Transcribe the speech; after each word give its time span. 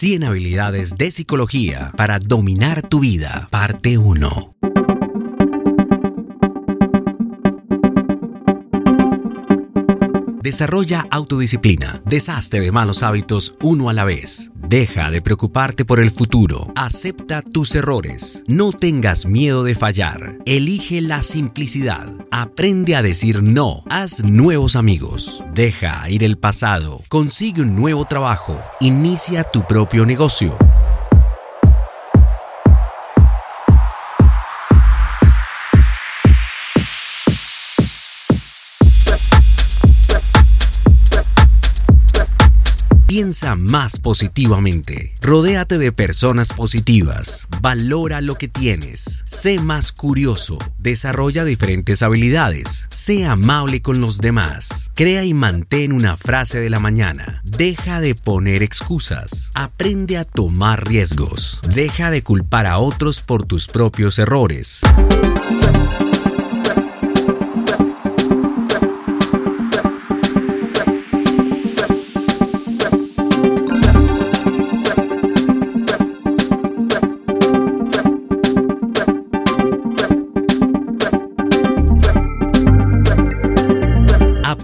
Cien 0.00 0.24
habilidades 0.24 0.96
de 0.96 1.10
psicología 1.10 1.92
para 1.94 2.18
dominar 2.18 2.80
tu 2.80 3.00
vida, 3.00 3.48
parte 3.50 3.98
1. 3.98 4.54
Desarrolla 10.42 11.06
autodisciplina, 11.10 12.00
deshazte 12.06 12.62
de 12.62 12.72
malos 12.72 13.02
hábitos 13.02 13.56
uno 13.60 13.90
a 13.90 13.92
la 13.92 14.06
vez. 14.06 14.50
Deja 14.70 15.10
de 15.10 15.20
preocuparte 15.20 15.84
por 15.84 15.98
el 15.98 16.12
futuro. 16.12 16.72
Acepta 16.76 17.42
tus 17.42 17.74
errores. 17.74 18.44
No 18.46 18.70
tengas 18.70 19.26
miedo 19.26 19.64
de 19.64 19.74
fallar. 19.74 20.36
Elige 20.46 21.00
la 21.00 21.24
simplicidad. 21.24 22.06
Aprende 22.30 22.94
a 22.94 23.02
decir 23.02 23.42
no. 23.42 23.82
Haz 23.90 24.22
nuevos 24.22 24.76
amigos. 24.76 25.42
Deja 25.52 26.08
ir 26.08 26.22
el 26.22 26.38
pasado. 26.38 27.02
Consigue 27.08 27.62
un 27.62 27.74
nuevo 27.74 28.04
trabajo. 28.04 28.62
Inicia 28.78 29.42
tu 29.42 29.66
propio 29.66 30.06
negocio. 30.06 30.56
Piensa 43.10 43.56
más 43.56 43.98
positivamente. 43.98 45.14
Rodéate 45.20 45.78
de 45.78 45.90
personas 45.90 46.52
positivas. 46.52 47.48
Valora 47.60 48.20
lo 48.20 48.36
que 48.36 48.46
tienes. 48.46 49.24
Sé 49.26 49.58
más 49.58 49.90
curioso. 49.90 50.58
Desarrolla 50.78 51.44
diferentes 51.44 52.02
habilidades. 52.02 52.86
Sé 52.92 53.26
amable 53.26 53.82
con 53.82 54.00
los 54.00 54.18
demás. 54.18 54.92
Crea 54.94 55.24
y 55.24 55.34
mantén 55.34 55.92
una 55.92 56.16
frase 56.16 56.60
de 56.60 56.70
la 56.70 56.78
mañana. 56.78 57.42
Deja 57.42 58.00
de 58.00 58.14
poner 58.14 58.62
excusas. 58.62 59.50
Aprende 59.54 60.16
a 60.16 60.24
tomar 60.24 60.86
riesgos. 60.86 61.60
Deja 61.74 62.12
de 62.12 62.22
culpar 62.22 62.66
a 62.66 62.78
otros 62.78 63.22
por 63.22 63.44
tus 63.44 63.66
propios 63.66 64.20
errores. 64.20 64.82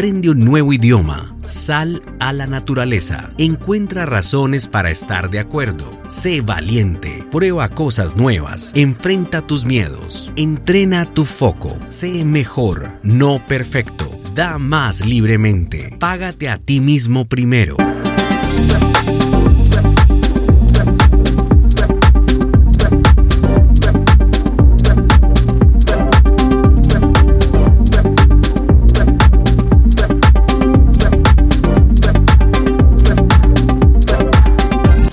Aprende 0.00 0.30
un 0.30 0.38
nuevo 0.38 0.72
idioma. 0.72 1.36
Sal 1.42 2.02
a 2.20 2.32
la 2.32 2.46
naturaleza. 2.46 3.32
Encuentra 3.36 4.06
razones 4.06 4.66
para 4.66 4.90
estar 4.90 5.28
de 5.28 5.40
acuerdo. 5.40 5.94
Sé 6.08 6.40
valiente. 6.40 7.22
Prueba 7.30 7.68
cosas 7.68 8.16
nuevas. 8.16 8.72
Enfrenta 8.74 9.46
tus 9.46 9.66
miedos. 9.66 10.32
Entrena 10.36 11.04
tu 11.04 11.26
foco. 11.26 11.76
Sé 11.84 12.24
mejor, 12.24 12.98
no 13.02 13.46
perfecto. 13.46 14.10
Da 14.34 14.56
más 14.56 15.04
libremente. 15.04 15.94
Págate 15.98 16.48
a 16.48 16.56
ti 16.56 16.80
mismo 16.80 17.26
primero. 17.26 17.76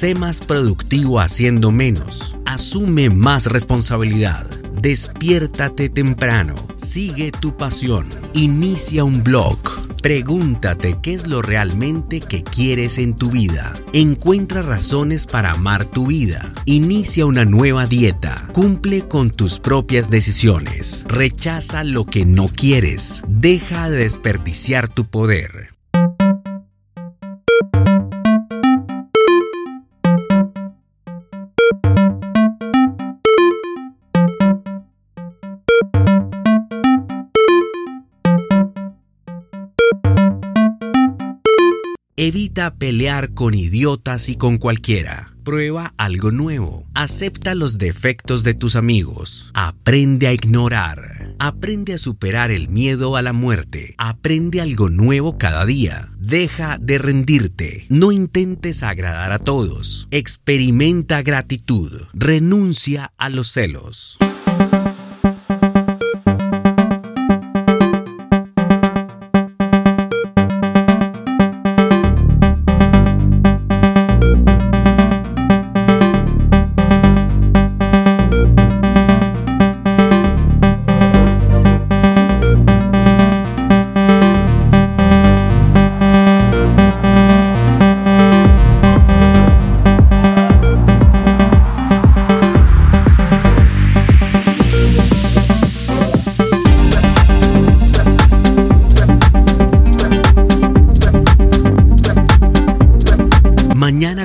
Sé 0.00 0.14
más 0.14 0.40
productivo 0.40 1.20
haciendo 1.20 1.70
menos. 1.70 2.34
Asume 2.46 3.10
más 3.10 3.44
responsabilidad. 3.44 4.48
Despiértate 4.80 5.90
temprano. 5.90 6.54
Sigue 6.76 7.30
tu 7.32 7.54
pasión. 7.54 8.08
Inicia 8.32 9.04
un 9.04 9.22
blog. 9.22 9.58
Pregúntate 10.02 10.96
qué 11.02 11.12
es 11.12 11.26
lo 11.26 11.42
realmente 11.42 12.20
que 12.20 12.42
quieres 12.42 12.96
en 12.96 13.14
tu 13.14 13.30
vida. 13.30 13.74
Encuentra 13.92 14.62
razones 14.62 15.26
para 15.26 15.50
amar 15.50 15.84
tu 15.84 16.06
vida. 16.06 16.50
Inicia 16.64 17.26
una 17.26 17.44
nueva 17.44 17.84
dieta. 17.84 18.48
Cumple 18.54 19.06
con 19.06 19.30
tus 19.30 19.58
propias 19.58 20.08
decisiones. 20.08 21.04
Rechaza 21.08 21.84
lo 21.84 22.06
que 22.06 22.24
no 22.24 22.48
quieres. 22.48 23.22
Deja 23.28 23.90
de 23.90 23.98
desperdiciar 23.98 24.88
tu 24.88 25.04
poder. 25.04 25.78
Evita 42.22 42.74
pelear 42.74 43.32
con 43.32 43.54
idiotas 43.54 44.28
y 44.28 44.36
con 44.36 44.58
cualquiera. 44.58 45.32
Prueba 45.42 45.94
algo 45.96 46.30
nuevo. 46.30 46.84
Acepta 46.92 47.54
los 47.54 47.78
defectos 47.78 48.44
de 48.44 48.52
tus 48.52 48.76
amigos. 48.76 49.50
Aprende 49.54 50.26
a 50.26 50.34
ignorar. 50.34 51.34
Aprende 51.38 51.94
a 51.94 51.98
superar 51.98 52.50
el 52.50 52.68
miedo 52.68 53.16
a 53.16 53.22
la 53.22 53.32
muerte. 53.32 53.94
Aprende 53.96 54.60
algo 54.60 54.90
nuevo 54.90 55.38
cada 55.38 55.64
día. 55.64 56.12
Deja 56.18 56.76
de 56.78 56.98
rendirte. 56.98 57.86
No 57.88 58.12
intentes 58.12 58.82
agradar 58.82 59.32
a 59.32 59.38
todos. 59.38 60.06
Experimenta 60.10 61.22
gratitud. 61.22 62.02
Renuncia 62.12 63.14
a 63.16 63.30
los 63.30 63.50
celos. 63.50 64.18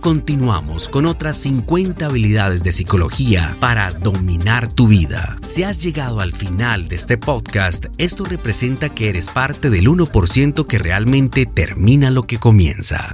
Continuamos 0.00 0.88
con 0.88 1.04
otras 1.04 1.36
50 1.36 2.06
habilidades 2.06 2.62
de 2.64 2.72
psicología 2.72 3.54
para 3.60 3.90
dominar 3.90 4.72
tu 4.72 4.88
vida. 4.88 5.36
Si 5.42 5.62
has 5.62 5.82
llegado 5.82 6.20
al 6.20 6.32
final 6.32 6.88
de 6.88 6.96
este 6.96 7.18
podcast, 7.18 7.86
esto 7.98 8.24
representa 8.24 8.88
que 8.88 9.10
eres 9.10 9.28
parte 9.28 9.68
del 9.68 9.88
1% 9.88 10.66
que 10.66 10.78
realmente 10.78 11.44
termina 11.44 12.10
lo 12.10 12.22
que 12.22 12.38
comienza. 12.38 13.12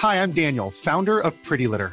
Hi, 0.00 0.18
I'm 0.22 0.30
Daniel, 0.30 0.70
founder 0.70 1.18
of 1.18 1.34
Pretty 1.42 1.66
Litter. 1.66 1.92